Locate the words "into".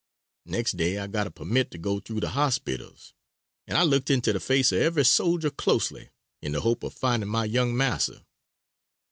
4.09-4.33